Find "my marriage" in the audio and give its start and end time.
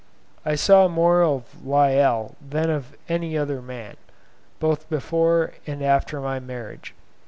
6.19-6.95